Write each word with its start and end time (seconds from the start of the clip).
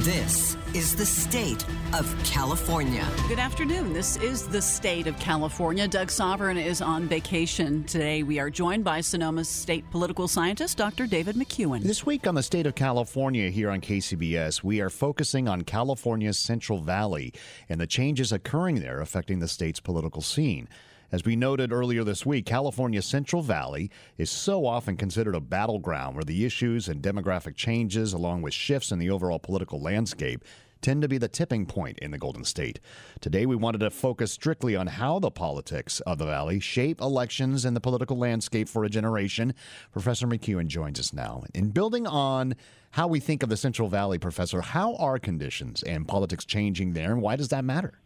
This 0.00 0.58
is 0.74 0.94
the 0.94 1.06
state 1.06 1.64
of 1.94 2.14
California. 2.22 3.08
Good 3.28 3.38
afternoon. 3.38 3.94
This 3.94 4.18
is 4.18 4.46
the 4.46 4.60
state 4.60 5.06
of 5.06 5.18
California. 5.18 5.88
Doug 5.88 6.08
Sovern 6.08 6.62
is 6.62 6.82
on 6.82 7.08
vacation 7.08 7.82
today. 7.84 8.22
We 8.22 8.38
are 8.38 8.50
joined 8.50 8.84
by 8.84 9.00
Sonoma's 9.00 9.48
state 9.48 9.90
political 9.90 10.28
scientist, 10.28 10.76
Dr. 10.76 11.06
David 11.06 11.34
McCuan. 11.34 11.82
This 11.82 12.04
week 12.04 12.26
on 12.26 12.34
the 12.34 12.42
state 12.42 12.66
of 12.66 12.74
California 12.74 13.48
here 13.48 13.70
on 13.70 13.80
KCBS, 13.80 14.62
we 14.62 14.82
are 14.82 14.90
focusing 14.90 15.48
on 15.48 15.62
California's 15.62 16.38
Central 16.38 16.78
Valley 16.78 17.32
and 17.70 17.80
the 17.80 17.86
changes 17.86 18.32
occurring 18.32 18.80
there 18.80 19.00
affecting 19.00 19.38
the 19.38 19.48
state's 19.48 19.80
political 19.80 20.20
scene. 20.20 20.68
As 21.12 21.24
we 21.24 21.36
noted 21.36 21.72
earlier 21.72 22.02
this 22.02 22.26
week, 22.26 22.46
California's 22.46 23.06
Central 23.06 23.40
Valley 23.40 23.90
is 24.18 24.28
so 24.28 24.66
often 24.66 24.96
considered 24.96 25.36
a 25.36 25.40
battleground 25.40 26.16
where 26.16 26.24
the 26.24 26.44
issues 26.44 26.88
and 26.88 27.00
demographic 27.00 27.54
changes, 27.54 28.12
along 28.12 28.42
with 28.42 28.52
shifts 28.52 28.90
in 28.90 28.98
the 28.98 29.10
overall 29.10 29.38
political 29.38 29.80
landscape, 29.80 30.44
tend 30.82 31.02
to 31.02 31.08
be 31.08 31.16
the 31.16 31.28
tipping 31.28 31.64
point 31.64 31.98
in 32.00 32.10
the 32.10 32.18
Golden 32.18 32.44
State. 32.44 32.80
Today, 33.20 33.46
we 33.46 33.54
wanted 33.54 33.78
to 33.78 33.90
focus 33.90 34.32
strictly 34.32 34.74
on 34.74 34.88
how 34.88 35.20
the 35.20 35.30
politics 35.30 36.00
of 36.00 36.18
the 36.18 36.26
Valley 36.26 36.58
shape 36.58 37.00
elections 37.00 37.64
and 37.64 37.76
the 37.76 37.80
political 37.80 38.18
landscape 38.18 38.68
for 38.68 38.84
a 38.84 38.88
generation. 38.88 39.54
Professor 39.92 40.26
McCuan 40.26 40.66
joins 40.66 40.98
us 40.98 41.12
now. 41.12 41.44
In 41.54 41.70
building 41.70 42.06
on 42.06 42.56
how 42.90 43.06
we 43.06 43.20
think 43.20 43.44
of 43.44 43.48
the 43.48 43.56
Central 43.56 43.88
Valley, 43.88 44.18
Professor, 44.18 44.60
how 44.60 44.96
are 44.96 45.20
conditions 45.20 45.84
and 45.84 46.08
politics 46.08 46.44
changing 46.44 46.94
there, 46.94 47.12
and 47.12 47.22
why 47.22 47.36
does 47.36 47.48
that 47.48 47.64
matter? 47.64 48.00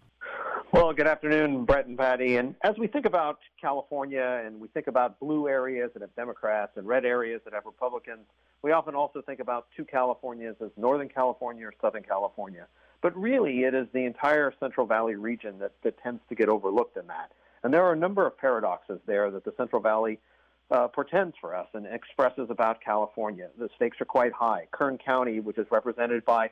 Well, 0.72 0.92
good 0.92 1.08
afternoon, 1.08 1.64
Bret 1.64 1.86
and 1.86 1.98
Patti. 1.98 2.36
And 2.36 2.54
as 2.62 2.78
we 2.78 2.86
think 2.86 3.04
about 3.04 3.40
California 3.60 4.40
and 4.46 4.60
we 4.60 4.68
think 4.68 4.86
about 4.86 5.18
blue 5.18 5.48
areas 5.48 5.90
that 5.94 6.02
have 6.02 6.14
Democrats 6.14 6.76
and 6.76 6.86
red 6.86 7.04
areas 7.04 7.40
that 7.44 7.52
have 7.54 7.66
Republicans, 7.66 8.20
we 8.62 8.70
often 8.70 8.94
also 8.94 9.20
think 9.20 9.40
about 9.40 9.66
two 9.76 9.84
Californias 9.84 10.54
as 10.60 10.70
Northern 10.76 11.08
California 11.08 11.66
or 11.66 11.74
Southern 11.80 12.04
California. 12.04 12.68
But 13.02 13.16
really, 13.16 13.64
it 13.64 13.74
is 13.74 13.88
the 13.92 14.04
entire 14.04 14.54
Central 14.60 14.86
Valley 14.86 15.16
region 15.16 15.58
that, 15.58 15.72
that 15.82 16.00
tends 16.04 16.20
to 16.28 16.36
get 16.36 16.48
overlooked 16.48 16.96
in 16.96 17.08
that. 17.08 17.32
And 17.64 17.74
there 17.74 17.82
are 17.82 17.92
a 17.92 17.96
number 17.96 18.24
of 18.24 18.38
paradoxes 18.38 19.00
there 19.06 19.28
that 19.32 19.44
the 19.44 19.52
Central 19.56 19.82
Valley 19.82 20.20
uh, 20.70 20.86
portends 20.86 21.34
for 21.40 21.56
us 21.56 21.66
and 21.74 21.84
expresses 21.84 22.46
about 22.48 22.80
California. 22.80 23.48
The 23.58 23.70
stakes 23.74 24.00
are 24.00 24.04
quite 24.04 24.32
high. 24.32 24.68
Kern 24.70 24.98
County, 24.98 25.40
which 25.40 25.58
is 25.58 25.66
represented 25.72 26.24
by 26.24 26.50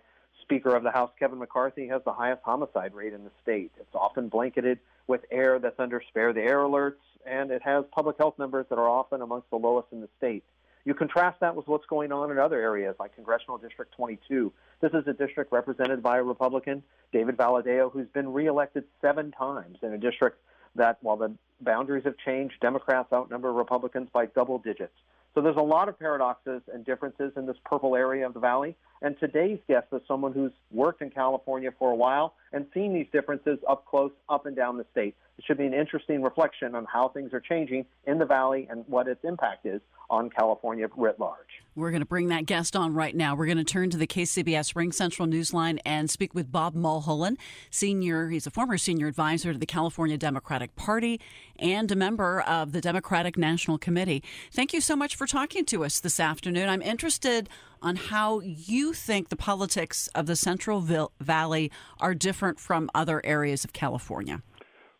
Speaker 0.48 0.74
of 0.74 0.82
the 0.82 0.90
House 0.90 1.10
Kevin 1.18 1.38
McCarthy 1.38 1.88
has 1.88 2.00
the 2.06 2.12
highest 2.12 2.42
homicide 2.42 2.94
rate 2.94 3.12
in 3.12 3.22
the 3.22 3.30
state. 3.42 3.70
It's 3.78 3.94
often 3.94 4.28
blanketed 4.28 4.78
with 5.06 5.20
air 5.30 5.58
that's 5.58 5.78
under 5.78 6.02
spare 6.08 6.32
the 6.32 6.40
air 6.40 6.60
alerts, 6.60 7.04
and 7.26 7.50
it 7.50 7.60
has 7.62 7.84
public 7.92 8.16
health 8.16 8.38
numbers 8.38 8.64
that 8.70 8.78
are 8.78 8.88
often 8.88 9.20
amongst 9.20 9.50
the 9.50 9.56
lowest 9.56 9.88
in 9.92 10.00
the 10.00 10.08
state. 10.16 10.42
You 10.86 10.94
contrast 10.94 11.40
that 11.40 11.54
with 11.54 11.68
what's 11.68 11.84
going 11.84 12.12
on 12.12 12.30
in 12.30 12.38
other 12.38 12.58
areas 12.58 12.96
like 12.98 13.14
Congressional 13.14 13.58
District 13.58 13.92
22. 13.92 14.50
This 14.80 14.92
is 14.94 15.06
a 15.06 15.12
district 15.12 15.52
represented 15.52 16.02
by 16.02 16.16
a 16.16 16.22
Republican, 16.22 16.82
David 17.12 17.36
Valadao, 17.36 17.92
who's 17.92 18.08
been 18.14 18.32
reelected 18.32 18.84
seven 19.02 19.32
times 19.32 19.76
in 19.82 19.92
a 19.92 19.98
district 19.98 20.38
that, 20.76 20.96
while 21.02 21.18
the 21.18 21.34
boundaries 21.60 22.04
have 22.04 22.16
changed, 22.24 22.54
Democrats 22.62 23.12
outnumber 23.12 23.52
Republicans 23.52 24.08
by 24.14 24.24
double 24.24 24.58
digits. 24.58 24.94
So 25.38 25.42
there's 25.42 25.54
a 25.54 25.60
lot 25.60 25.88
of 25.88 25.96
paradoxes 25.96 26.62
and 26.74 26.84
differences 26.84 27.30
in 27.36 27.46
this 27.46 27.54
purple 27.64 27.94
area 27.94 28.26
of 28.26 28.34
the 28.34 28.40
valley. 28.40 28.74
And 29.02 29.14
today's 29.20 29.60
guest 29.68 29.86
is 29.92 30.00
someone 30.08 30.32
who's 30.32 30.50
worked 30.72 31.00
in 31.00 31.10
California 31.10 31.70
for 31.78 31.92
a 31.92 31.94
while 31.94 32.34
and 32.52 32.66
seeing 32.74 32.94
these 32.94 33.06
differences 33.12 33.58
up 33.68 33.86
close, 33.86 34.12
up 34.28 34.46
and 34.46 34.56
down 34.56 34.76
the 34.76 34.86
state. 34.92 35.14
It 35.38 35.44
should 35.44 35.58
be 35.58 35.66
an 35.66 35.74
interesting 35.74 36.22
reflection 36.22 36.74
on 36.74 36.84
how 36.84 37.08
things 37.08 37.32
are 37.32 37.40
changing 37.40 37.86
in 38.06 38.18
the 38.18 38.26
valley 38.26 38.66
and 38.70 38.84
what 38.88 39.06
its 39.06 39.22
impact 39.24 39.66
is 39.66 39.80
on 40.10 40.30
California 40.30 40.88
writ 40.96 41.20
large. 41.20 41.62
We're 41.76 41.90
going 41.90 42.00
to 42.00 42.06
bring 42.06 42.28
that 42.28 42.46
guest 42.46 42.74
on 42.74 42.94
right 42.94 43.14
now. 43.14 43.36
We're 43.36 43.46
going 43.46 43.58
to 43.58 43.64
turn 43.64 43.90
to 43.90 43.96
the 43.96 44.06
KCBS 44.06 44.74
RingCentral 44.74 45.32
Newsline 45.32 45.78
and 45.84 46.10
speak 46.10 46.34
with 46.34 46.50
Bob 46.50 46.74
Mulholland, 46.74 47.38
senior. 47.70 48.30
He's 48.30 48.46
a 48.46 48.50
former 48.50 48.78
senior 48.78 49.06
advisor 49.06 49.52
to 49.52 49.58
the 49.58 49.66
California 49.66 50.18
Democratic 50.18 50.74
Party 50.74 51.20
and 51.58 51.92
a 51.92 51.96
member 51.96 52.40
of 52.40 52.72
the 52.72 52.80
Democratic 52.80 53.36
National 53.36 53.78
Committee. 53.78 54.24
Thank 54.50 54.72
you 54.72 54.80
so 54.80 54.96
much 54.96 55.14
for 55.14 55.26
talking 55.26 55.64
to 55.66 55.84
us 55.84 56.00
this 56.00 56.18
afternoon. 56.18 56.68
I'm 56.68 56.82
interested 56.82 57.48
on 57.82 57.96
how 57.96 58.40
you 58.40 58.92
think 58.92 59.28
the 59.28 59.36
politics 59.36 60.08
of 60.14 60.26
the 60.26 60.36
Central 60.36 60.80
Valley 61.20 61.70
are 62.00 62.14
different 62.14 62.58
from 62.58 62.90
other 62.94 63.20
areas 63.24 63.64
of 63.64 63.72
California. 63.72 64.42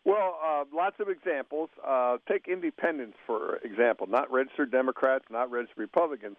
Well, 0.05 0.39
uh, 0.43 0.63
lots 0.73 0.95
of 0.99 1.09
examples. 1.09 1.69
Uh, 1.85 2.17
take 2.27 2.47
independents, 2.47 3.17
for 3.27 3.57
example, 3.57 4.07
not 4.07 4.31
registered 4.31 4.71
Democrats, 4.71 5.25
not 5.29 5.51
registered 5.51 5.77
Republicans. 5.77 6.37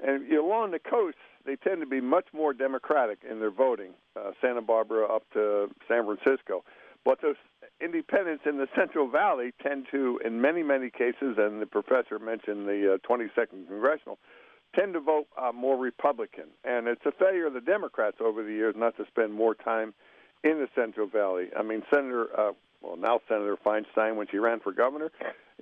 And 0.00 0.30
along 0.32 0.72
the 0.72 0.78
coast, 0.78 1.16
they 1.44 1.56
tend 1.56 1.80
to 1.80 1.86
be 1.86 2.00
much 2.00 2.26
more 2.32 2.52
Democratic 2.52 3.18
in 3.28 3.38
their 3.40 3.50
voting, 3.50 3.92
uh, 4.16 4.32
Santa 4.40 4.60
Barbara 4.60 5.06
up 5.06 5.22
to 5.32 5.68
San 5.88 6.04
Francisco. 6.04 6.64
But 7.04 7.20
those 7.22 7.36
independents 7.80 8.42
in 8.46 8.58
the 8.58 8.66
Central 8.76 9.08
Valley 9.08 9.52
tend 9.62 9.86
to, 9.92 10.20
in 10.24 10.40
many, 10.40 10.62
many 10.62 10.90
cases, 10.90 11.36
and 11.38 11.62
the 11.62 11.66
professor 11.66 12.18
mentioned 12.18 12.66
the 12.66 12.94
uh, 12.94 13.08
22nd 13.08 13.68
Congressional, 13.68 14.18
tend 14.74 14.94
to 14.94 15.00
vote 15.00 15.26
uh, 15.40 15.52
more 15.52 15.76
Republican. 15.76 16.46
And 16.64 16.88
it's 16.88 17.04
a 17.06 17.12
failure 17.12 17.46
of 17.46 17.54
the 17.54 17.60
Democrats 17.60 18.18
over 18.20 18.42
the 18.42 18.52
years 18.52 18.74
not 18.76 18.96
to 18.96 19.04
spend 19.06 19.32
more 19.32 19.54
time 19.54 19.94
in 20.44 20.58
the 20.58 20.68
Central 20.74 21.06
Valley. 21.06 21.46
I 21.58 21.62
mean, 21.62 21.82
Senator, 21.92 22.28
uh, 22.38 22.52
well, 22.82 22.96
now 22.96 23.20
Senator 23.28 23.56
Feinstein, 23.64 24.16
when 24.16 24.26
she 24.30 24.38
ran 24.38 24.60
for 24.60 24.72
governor 24.72 25.10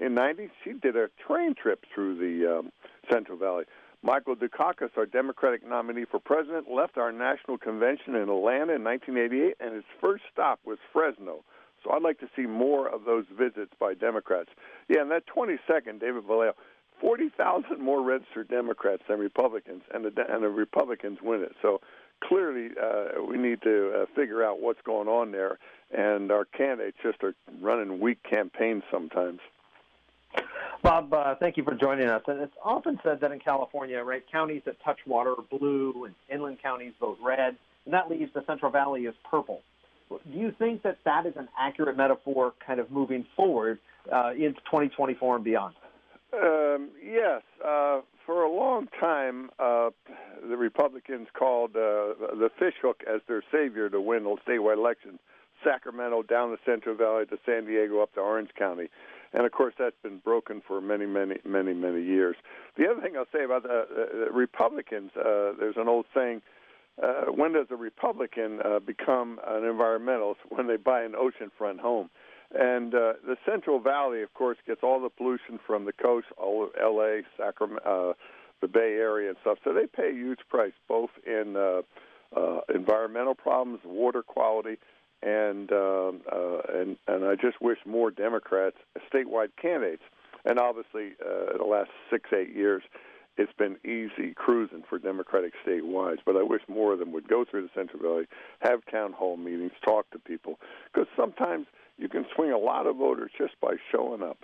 in 0.00 0.14
'90, 0.14 0.50
she 0.62 0.72
did 0.72 0.96
a 0.96 1.08
train 1.26 1.54
trip 1.54 1.84
through 1.94 2.18
the 2.18 2.58
um, 2.58 2.72
Central 3.10 3.38
Valley. 3.38 3.64
Michael 4.02 4.36
Dukakis, 4.36 4.90
our 4.98 5.06
Democratic 5.06 5.66
nominee 5.66 6.04
for 6.04 6.20
president, 6.20 6.70
left 6.70 6.98
our 6.98 7.10
national 7.10 7.56
convention 7.56 8.14
in 8.14 8.28
Atlanta 8.28 8.74
in 8.74 8.84
1988, 8.84 9.56
and 9.60 9.74
his 9.74 9.84
first 9.98 10.24
stop 10.30 10.60
was 10.66 10.76
Fresno. 10.92 11.42
So 11.82 11.90
I'd 11.90 12.02
like 12.02 12.18
to 12.20 12.28
see 12.36 12.42
more 12.42 12.86
of 12.88 13.04
those 13.04 13.24
visits 13.32 13.72
by 13.78 13.94
Democrats. 13.94 14.50
Yeah, 14.88 15.00
and 15.00 15.10
that 15.10 15.24
22nd, 15.26 16.00
David 16.00 16.24
Valadao, 16.24 16.52
40,000 17.00 17.80
more 17.80 18.02
registered 18.02 18.48
Democrats 18.48 19.02
than 19.08 19.18
Republicans, 19.18 19.82
and 19.92 20.04
the, 20.04 20.12
and 20.32 20.42
the 20.42 20.48
Republicans 20.48 21.18
win 21.22 21.42
it. 21.42 21.52
So 21.60 21.80
clearly, 22.22 22.70
uh, 22.80 23.22
we 23.22 23.36
need 23.36 23.62
to 23.62 24.02
uh, 24.02 24.06
figure 24.14 24.44
out 24.44 24.60
what's 24.60 24.80
going 24.82 25.08
on 25.08 25.32
there, 25.32 25.58
and 25.92 26.30
our 26.30 26.44
candidates 26.44 26.96
just 27.02 27.22
are 27.22 27.34
running 27.60 28.00
weak 28.00 28.18
campaigns 28.28 28.82
sometimes. 28.90 29.40
Bob, 30.82 31.12
uh, 31.14 31.34
thank 31.36 31.56
you 31.56 31.64
for 31.64 31.74
joining 31.74 32.08
us. 32.08 32.22
And 32.26 32.40
it's 32.40 32.56
often 32.62 32.98
said 33.02 33.20
that 33.20 33.32
in 33.32 33.40
California, 33.40 34.02
right, 34.02 34.22
counties 34.30 34.62
that 34.66 34.76
touch 34.84 34.98
water 35.06 35.30
are 35.30 35.58
blue, 35.58 36.04
and 36.04 36.14
inland 36.28 36.58
counties 36.62 36.92
vote 37.00 37.18
red, 37.22 37.56
and 37.84 37.94
that 37.94 38.10
leaves 38.10 38.32
the 38.34 38.44
Central 38.46 38.70
Valley 38.70 39.06
as 39.06 39.14
purple. 39.30 39.62
Do 40.10 40.18
you 40.38 40.52
think 40.58 40.82
that 40.82 40.98
that 41.04 41.26
is 41.26 41.34
an 41.36 41.48
accurate 41.58 41.96
metaphor, 41.96 42.52
kind 42.64 42.78
of 42.80 42.90
moving 42.90 43.24
forward 43.34 43.78
uh, 44.12 44.32
into 44.32 44.60
2024 44.66 45.36
and 45.36 45.44
beyond? 45.44 45.74
Um, 46.42 46.90
yes. 47.02 47.42
Uh, 47.64 48.00
for 48.26 48.42
a 48.42 48.50
long 48.50 48.88
time, 48.98 49.50
uh, 49.58 49.90
the 50.48 50.56
Republicans 50.56 51.28
called 51.38 51.70
uh, 51.76 52.16
the 52.36 52.50
fishhook 52.58 53.02
as 53.06 53.20
their 53.28 53.42
savior 53.52 53.88
to 53.90 54.00
win 54.00 54.24
statewide 54.46 54.78
elections. 54.78 55.20
Sacramento 55.62 56.22
down 56.22 56.50
the 56.50 56.58
Central 56.64 56.94
Valley 56.94 57.26
to 57.26 57.38
San 57.46 57.66
Diego 57.66 58.00
up 58.02 58.12
to 58.14 58.20
Orange 58.20 58.50
County. 58.58 58.88
And 59.32 59.44
of 59.44 59.52
course, 59.52 59.74
that's 59.78 59.96
been 60.02 60.18
broken 60.18 60.62
for 60.66 60.80
many, 60.80 61.06
many, 61.06 61.36
many, 61.44 61.74
many 61.74 62.02
years. 62.02 62.36
The 62.76 62.86
other 62.88 63.00
thing 63.00 63.16
I'll 63.16 63.26
say 63.32 63.44
about 63.44 63.64
the, 63.64 63.86
the 63.90 64.32
Republicans, 64.32 65.10
uh, 65.16 65.52
there's 65.58 65.76
an 65.76 65.88
old 65.88 66.06
saying: 66.14 66.40
uh, 67.02 67.24
"When 67.32 67.52
does 67.52 67.66
a 67.70 67.76
Republican 67.76 68.60
uh, 68.64 68.78
become 68.78 69.40
an 69.46 69.62
environmentalist? 69.62 70.36
When 70.50 70.68
they 70.68 70.76
buy 70.76 71.02
an 71.02 71.12
oceanfront 71.12 71.80
home." 71.80 72.10
And 72.54 72.94
uh, 72.94 73.14
the 73.26 73.36
Central 73.44 73.80
Valley, 73.80 74.22
of 74.22 74.32
course, 74.34 74.58
gets 74.66 74.80
all 74.82 75.00
the 75.00 75.08
pollution 75.08 75.58
from 75.66 75.86
the 75.86 75.92
coast, 75.92 76.26
all 76.36 76.64
of 76.64 76.70
L.A., 76.80 77.22
Sacramento, 77.36 78.10
uh, 78.10 78.12
the 78.60 78.68
Bay 78.68 78.94
Area 78.94 79.28
and 79.28 79.36
stuff. 79.40 79.58
So 79.64 79.72
they 79.72 79.86
pay 79.86 80.10
a 80.10 80.14
huge 80.14 80.38
price, 80.48 80.72
both 80.88 81.10
in 81.26 81.56
uh, 81.56 81.82
uh, 82.36 82.60
environmental 82.72 83.34
problems, 83.34 83.80
water 83.84 84.22
quality, 84.22 84.76
and 85.22 85.70
um, 85.72 86.20
uh, 86.30 86.58
and 86.72 86.96
and 87.08 87.24
I 87.24 87.34
just 87.34 87.60
wish 87.60 87.78
more 87.86 88.10
Democrats, 88.10 88.76
statewide 89.12 89.50
candidates, 89.60 90.02
and 90.44 90.58
obviously 90.58 91.12
uh, 91.20 91.58
the 91.58 91.64
last 91.64 91.90
six 92.10 92.30
eight 92.32 92.54
years, 92.54 92.82
it's 93.36 93.52
been 93.52 93.76
easy 93.84 94.32
cruising 94.34 94.84
for 94.88 94.98
Democratic 94.98 95.54
statewide. 95.66 96.18
But 96.24 96.36
I 96.36 96.42
wish 96.42 96.62
more 96.68 96.92
of 96.92 96.98
them 96.98 97.12
would 97.12 97.28
go 97.28 97.44
through 97.44 97.62
the 97.62 97.70
Central 97.74 98.02
Valley, 98.02 98.26
have 98.60 98.80
town 98.90 99.12
hall 99.12 99.36
meetings, 99.36 99.72
talk 99.84 100.10
to 100.10 100.18
people, 100.18 100.60
because 100.92 101.08
sometimes 101.16 101.66
you 101.98 102.08
can 102.08 102.26
swing 102.34 102.50
a 102.50 102.58
lot 102.58 102.86
of 102.86 102.96
voters 102.96 103.30
just 103.38 103.54
by 103.60 103.74
showing 103.90 104.22
up. 104.22 104.38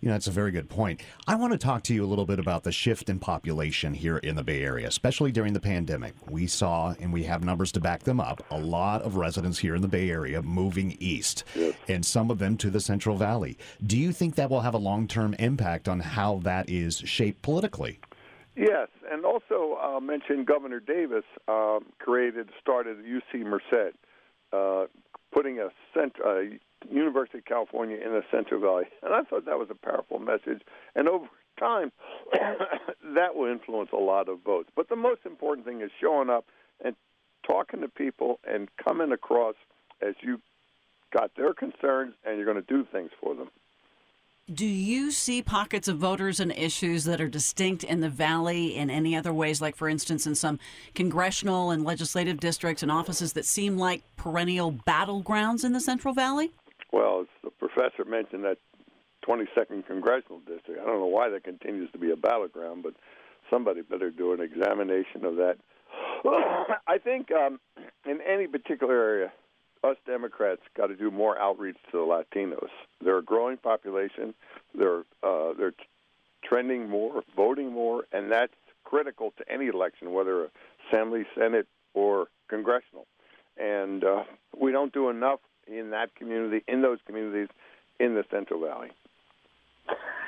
You 0.00 0.08
know, 0.08 0.14
that's 0.14 0.26
a 0.26 0.32
very 0.32 0.50
good 0.50 0.68
point. 0.68 1.00
I 1.26 1.34
want 1.34 1.52
to 1.52 1.58
talk 1.58 1.82
to 1.84 1.94
you 1.94 2.04
a 2.04 2.06
little 2.06 2.26
bit 2.26 2.38
about 2.38 2.62
the 2.62 2.72
shift 2.72 3.08
in 3.08 3.18
population 3.18 3.94
here 3.94 4.18
in 4.18 4.36
the 4.36 4.44
Bay 4.44 4.62
Area, 4.62 4.86
especially 4.86 5.32
during 5.32 5.52
the 5.52 5.60
pandemic. 5.60 6.14
We 6.30 6.46
saw, 6.46 6.94
and 7.00 7.12
we 7.12 7.24
have 7.24 7.44
numbers 7.44 7.72
to 7.72 7.80
back 7.80 8.04
them 8.04 8.20
up, 8.20 8.44
a 8.50 8.58
lot 8.58 9.02
of 9.02 9.16
residents 9.16 9.58
here 9.58 9.74
in 9.74 9.82
the 9.82 9.88
Bay 9.88 10.10
Area 10.10 10.42
moving 10.42 10.96
east, 11.00 11.44
yes. 11.54 11.74
and 11.88 12.04
some 12.04 12.30
of 12.30 12.38
them 12.38 12.56
to 12.58 12.70
the 12.70 12.80
Central 12.80 13.16
Valley. 13.16 13.58
Do 13.84 13.98
you 13.98 14.12
think 14.12 14.36
that 14.36 14.50
will 14.50 14.60
have 14.60 14.74
a 14.74 14.78
long 14.78 15.08
term 15.08 15.34
impact 15.38 15.88
on 15.88 16.00
how 16.00 16.38
that 16.44 16.70
is 16.70 16.98
shaped 16.98 17.42
politically? 17.42 18.00
Yes, 18.56 18.88
and 19.10 19.24
also 19.24 19.78
uh, 19.82 19.98
mention 19.98 20.44
Governor 20.44 20.78
Davis 20.78 21.24
um, 21.48 21.86
created, 21.98 22.50
started 22.60 22.98
UC 22.98 23.44
Merced, 23.44 23.96
uh, 24.52 24.86
putting 25.32 25.58
a 25.58 25.70
cent- 25.92 26.14
uh, 26.24 26.42
University 26.90 27.38
of 27.38 27.44
California 27.44 27.96
in 27.96 28.12
the 28.12 28.22
Central 28.30 28.60
Valley. 28.60 28.84
And 29.02 29.14
I 29.14 29.22
thought 29.22 29.44
that 29.46 29.58
was 29.58 29.68
a 29.70 29.74
powerful 29.74 30.18
message. 30.18 30.62
And 30.94 31.08
over 31.08 31.26
time, 31.58 31.92
that 33.14 33.34
will 33.34 33.50
influence 33.50 33.90
a 33.92 34.00
lot 34.00 34.28
of 34.28 34.40
votes. 34.44 34.70
But 34.74 34.88
the 34.88 34.96
most 34.96 35.20
important 35.24 35.66
thing 35.66 35.80
is 35.80 35.90
showing 36.00 36.30
up 36.30 36.44
and 36.84 36.94
talking 37.46 37.80
to 37.80 37.88
people 37.88 38.40
and 38.44 38.68
coming 38.82 39.12
across 39.12 39.54
as 40.06 40.14
you 40.20 40.40
got 41.12 41.30
their 41.36 41.54
concerns 41.54 42.14
and 42.24 42.36
you're 42.36 42.46
going 42.46 42.62
to 42.62 42.72
do 42.72 42.86
things 42.90 43.10
for 43.20 43.34
them. 43.34 43.48
Do 44.52 44.66
you 44.66 45.10
see 45.10 45.40
pockets 45.40 45.88
of 45.88 45.96
voters 45.96 46.38
and 46.38 46.52
issues 46.52 47.04
that 47.04 47.18
are 47.18 47.28
distinct 47.28 47.82
in 47.82 48.00
the 48.00 48.10
Valley 48.10 48.76
in 48.76 48.90
any 48.90 49.16
other 49.16 49.32
ways, 49.32 49.62
like, 49.62 49.74
for 49.74 49.88
instance, 49.88 50.26
in 50.26 50.34
some 50.34 50.58
congressional 50.94 51.70
and 51.70 51.82
legislative 51.82 52.40
districts 52.40 52.82
and 52.82 52.92
offices 52.92 53.32
that 53.32 53.46
seem 53.46 53.78
like 53.78 54.02
perennial 54.16 54.70
battlegrounds 54.70 55.64
in 55.64 55.72
the 55.72 55.80
Central 55.80 56.12
Valley? 56.12 56.52
Well, 56.94 57.26
the 57.42 57.50
professor 57.50 58.04
mentioned, 58.04 58.44
that 58.44 58.58
22nd 59.26 59.84
congressional 59.84 60.38
district. 60.38 60.80
I 60.80 60.86
don't 60.86 61.00
know 61.00 61.06
why 61.06 61.28
that 61.28 61.42
continues 61.42 61.90
to 61.90 61.98
be 61.98 62.12
a 62.12 62.16
battleground, 62.16 62.84
but 62.84 62.94
somebody 63.50 63.82
better 63.82 64.12
do 64.12 64.32
an 64.32 64.40
examination 64.40 65.24
of 65.24 65.34
that. 65.34 65.56
I 66.86 66.98
think 66.98 67.32
um, 67.32 67.58
in 68.06 68.20
any 68.20 68.46
particular 68.46 68.94
area, 68.94 69.32
us 69.82 69.96
Democrats 70.06 70.60
got 70.76 70.86
to 70.86 70.94
do 70.94 71.10
more 71.10 71.36
outreach 71.36 71.78
to 71.90 71.98
the 71.98 71.98
Latinos. 71.98 72.68
They're 73.02 73.18
a 73.18 73.24
growing 73.24 73.56
population. 73.56 74.32
They're 74.72 75.02
uh, 75.24 75.52
they're 75.58 75.74
trending 76.44 76.88
more, 76.88 77.24
voting 77.34 77.72
more, 77.72 78.04
and 78.12 78.30
that's 78.30 78.54
critical 78.84 79.34
to 79.38 79.52
any 79.52 79.66
election, 79.66 80.12
whether 80.12 80.48
Assembly, 80.92 81.24
Senate, 81.36 81.66
or 81.92 82.28
congressional. 82.48 83.08
And 83.56 84.04
uh, 84.04 84.22
we 84.56 84.70
don't 84.70 84.92
do 84.92 85.10
enough 85.10 85.40
in 85.66 85.90
that 85.90 86.14
community, 86.14 86.64
in 86.68 86.82
those 86.82 86.98
communities, 87.06 87.48
in 88.00 88.14
the 88.14 88.24
Central 88.30 88.60
Valley. 88.60 88.90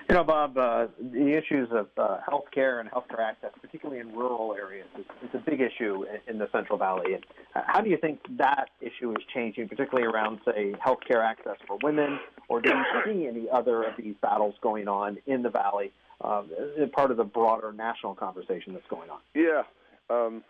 You 0.09 0.15
know, 0.15 0.23
Bob, 0.23 0.57
uh, 0.57 0.87
the 1.01 1.37
issues 1.37 1.69
of 1.73 1.89
uh, 1.97 2.19
health 2.29 2.45
care 2.55 2.79
and 2.79 2.89
healthcare 2.89 3.19
access, 3.19 3.51
particularly 3.61 4.01
in 4.01 4.13
rural 4.13 4.55
areas, 4.55 4.87
is, 4.97 5.05
is 5.25 5.31
a 5.35 5.39
big 5.39 5.61
issue 5.61 6.05
in, 6.05 6.35
in 6.35 6.39
the 6.39 6.49
Central 6.53 6.79
Valley. 6.79 7.15
And 7.15 7.27
uh, 7.57 7.63
how 7.67 7.81
do 7.81 7.91
you 7.91 7.97
think 7.97 8.21
that 8.39 8.67
issue 8.81 9.11
is 9.11 9.25
changing, 9.35 9.69
particularly 9.69 10.07
around, 10.07 10.39
say, 10.45 10.75
healthcare 10.75 11.25
access 11.25 11.57
for 11.67 11.77
women, 11.83 12.21
or 12.49 12.61
do 12.61 12.69
you 12.69 12.85
see 13.05 13.27
any 13.27 13.47
other 13.53 13.83
of 13.83 13.97
these 13.99 14.15
battles 14.23 14.55
going 14.61 14.87
on 14.87 15.19
in 15.27 15.43
the 15.43 15.51
Valley, 15.51 15.91
uh, 16.21 16.45
part 16.93 17.11
of 17.11 17.17
the 17.17 17.25
broader 17.25 17.73
national 17.73 18.15
conversation 18.15 18.75
that's 18.75 18.87
going 18.89 19.11
on? 19.11 19.19
Yeah. 19.35 19.63
Um, 20.09 20.45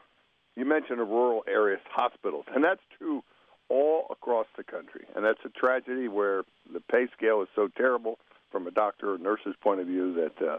you 0.54 0.66
mentioned 0.66 0.98
rural 0.98 1.44
areas, 1.48 1.80
hospitals, 1.88 2.44
and 2.54 2.62
that's 2.62 2.82
true 2.98 3.22
all 3.68 4.06
across 4.10 4.46
the 4.56 4.64
country. 4.64 5.04
And 5.14 5.24
that's 5.24 5.40
a 5.44 5.48
tragedy 5.48 6.08
where 6.08 6.44
the 6.72 6.80
pay 6.80 7.06
scale 7.16 7.42
is 7.42 7.48
so 7.54 7.68
terrible 7.68 8.18
from 8.50 8.66
a 8.66 8.70
doctor 8.70 9.14
or 9.14 9.18
nurse's 9.18 9.54
point 9.60 9.80
of 9.80 9.86
view 9.86 10.14
that 10.14 10.46
uh, 10.46 10.58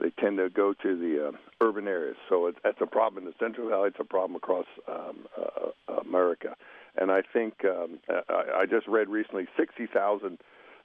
they 0.00 0.10
tend 0.10 0.38
to 0.38 0.48
go 0.48 0.72
to 0.72 0.96
the 0.96 1.28
uh, 1.28 1.32
urban 1.60 1.86
areas. 1.88 2.16
So 2.28 2.46
it, 2.46 2.56
that's 2.62 2.80
a 2.80 2.86
problem 2.86 3.24
in 3.24 3.30
the 3.30 3.34
Central 3.38 3.68
Valley. 3.68 3.88
It's 3.88 4.00
a 4.00 4.04
problem 4.04 4.36
across 4.36 4.66
um, 4.88 5.26
uh, 5.36 6.00
America. 6.00 6.56
And 6.96 7.10
I 7.10 7.22
think 7.22 7.64
um, 7.64 7.98
I, 8.28 8.62
I 8.62 8.66
just 8.66 8.86
read 8.86 9.08
recently 9.08 9.46
60,000 9.56 10.38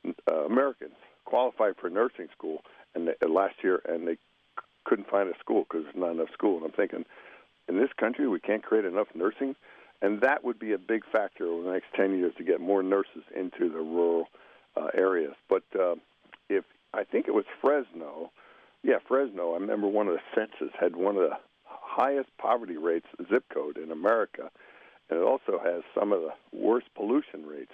uh, 0.06 0.33
Americans 0.45 0.95
qualified 1.25 1.75
for 1.79 1.89
nursing 1.89 2.27
school 2.35 2.62
and 2.95 3.07
they, 3.07 3.27
last 3.27 3.56
year, 3.63 3.81
and 3.88 4.07
they 4.07 4.17
couldn't 4.83 5.09
find 5.09 5.29
a 5.29 5.38
school 5.39 5.63
because 5.63 5.85
there's 5.85 5.95
not 5.95 6.12
enough 6.12 6.31
school. 6.33 6.57
And 6.57 6.65
I'm 6.65 6.71
thinking, 6.71 7.06
in 7.67 7.77
this 7.77 7.91
country, 7.97 8.27
we 8.27 8.39
can't 8.39 8.63
create 8.63 8.85
enough 8.85 9.07
nursing 9.15 9.56
and 10.01 10.21
that 10.21 10.44
would 10.44 10.59
be 10.59 10.74
a 10.74 10.77
big 10.77 11.03
factor 11.12 11.45
over 11.45 11.63
the 11.63 11.71
next 11.71 11.88
10 11.95 12.18
years 12.18 12.33
to 12.38 12.44
get 12.44 12.59
more 12.59 12.81
nurses 12.83 13.24
into 13.36 13.69
the 13.69 13.80
rural 13.80 14.27
uh, 14.75 14.88
areas. 14.94 15.33
But 15.50 15.63
uh, 15.80 15.95
if 16.50 16.63
I 16.94 17.03
think 17.03 17.27
it 17.27 17.33
was 17.33 17.45
Fresno, 17.62 18.31
yeah, 18.83 18.98
Fresno. 19.07 19.51
I 19.51 19.57
remember 19.57 19.88
one 19.88 20.07
of 20.07 20.15
the 20.15 20.21
census 20.36 20.74
had 20.80 20.95
one 20.95 21.15
of 21.15 21.24
the 21.24 21.38
highest 21.65 22.30
poverty 22.39 22.77
rates 22.77 23.06
zip 23.31 23.45
code 23.53 23.77
in 23.77 23.92
America, 23.92 24.50
and 25.09 25.19
it 25.19 25.24
also 25.24 25.59
has 25.63 25.83
some 25.98 26.12
of 26.12 26.21
the 26.21 26.57
worst 26.57 26.88
pollution 26.95 27.45
rates. 27.45 27.74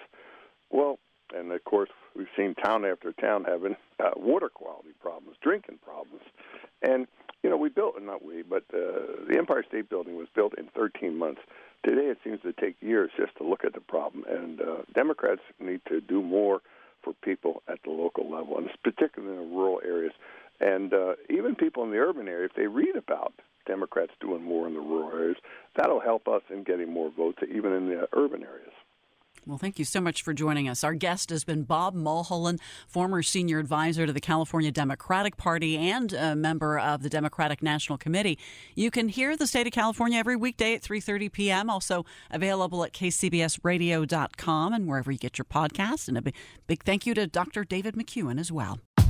Well, 0.70 1.00
and 1.34 1.52
of 1.52 1.64
course, 1.64 1.90
we've 2.16 2.28
seen 2.36 2.56
town 2.56 2.84
after 2.86 3.14
town 3.14 3.46
having 3.46 3.76
uh, 4.00 4.12
water 4.18 4.50
quality 4.50 4.90
problems, 5.02 5.38
drinking 5.42 5.80
problems, 5.84 6.24
and 6.82 7.08
you 7.44 7.50
know, 7.50 7.58
we 7.58 7.70
built 7.70 7.96
not 8.02 8.26
we, 8.26 8.42
but 8.42 8.64
uh, 8.74 9.24
the 9.30 9.36
Empire 9.38 9.64
State 9.68 9.90
Building 9.90 10.18
was 10.18 10.28
built 10.36 10.58
in 10.58 10.68
13 10.76 11.18
months. 11.18 11.42
Today, 11.88 12.08
it 12.08 12.18
seems 12.22 12.42
to 12.42 12.52
take 12.52 12.76
years 12.82 13.12
just 13.18 13.38
to 13.38 13.46
look 13.46 13.64
at 13.64 13.74
the 13.74 13.80
problem, 13.80 14.26
and 14.28 14.60
uh, 14.60 14.82
Democrats 14.94 15.40
need 15.58 15.80
to 15.88 16.02
do 16.02 16.22
more 16.22 16.60
for 17.02 17.14
people 17.24 17.64
at 17.70 17.80
the 17.86 17.92
local 17.92 18.30
level, 18.30 18.58
and 18.58 18.70
particularly 18.84 19.34
in 19.38 19.50
the 19.50 19.56
rural 19.56 19.80
areas. 19.86 20.12
And 20.60 20.94
uh, 20.94 21.14
even 21.30 21.56
people 21.56 21.84
in 21.86 21.92
the 21.92 21.98
urban 22.00 22.28
area, 22.28 22.44
if 22.44 22.56
they 22.56 22.68
read 22.68 22.98
about 22.98 23.32
Democrats 23.66 24.12
doing 24.20 24.44
more 24.44 24.68
in 24.68 24.74
the 24.74 24.82
rural 24.82 25.18
areas, 25.18 25.38
that'll 25.78 26.02
help 26.02 26.28
us 26.28 26.42
in 26.50 26.64
getting 26.64 26.92
more 26.92 27.10
votes, 27.10 27.38
even 27.50 27.72
in 27.72 27.88
the 27.88 28.10
urban 28.12 28.44
areas. 28.44 28.74
Well, 29.48 29.58
thank 29.58 29.80
you 29.80 29.86
so 29.86 30.02
much 30.02 30.24
for 30.24 30.34
joining 30.34 30.68
us. 30.68 30.84
Our 30.84 30.94
guest 30.94 31.30
has 31.30 31.46
been 31.46 31.64
Bob 31.64 31.94
Mulholland, 31.94 32.60
former 32.86 33.24
senior 33.24 33.60
advisor 33.60 34.06
to 34.06 34.12
the 34.12 34.20
California 34.20 34.74
Democratic 34.74 35.38
Party 35.38 35.78
and 35.78 36.12
a 36.12 36.36
member 36.36 36.78
of 36.78 37.02
the 37.02 37.10
Democratic 37.10 37.64
National 37.64 37.98
Committee. 37.98 38.38
You 38.76 38.92
can 38.92 39.08
hear 39.08 39.38
the 39.38 39.48
state 39.48 39.66
of 39.66 39.72
California 39.72 40.20
every 40.20 40.36
weekday 40.36 40.74
at 40.74 40.82
3:30 40.82 41.32
p.m. 41.32 41.70
Also 41.70 42.06
available 42.30 42.84
at 42.84 42.92
kcbsradio.com 42.92 44.74
and 44.74 44.86
wherever 44.86 45.14
you 45.14 45.18
get 45.18 45.38
your 45.38 45.46
podcasts. 45.46 46.10
And 46.10 46.18
a 46.18 46.22
big, 46.22 46.36
big 46.68 46.84
thank 46.84 47.06
you 47.06 47.14
to 47.14 47.26
Dr. 47.26 47.64
David 47.64 47.96
McCuan 47.96 48.42
as 48.42 48.52
well. 48.52 48.82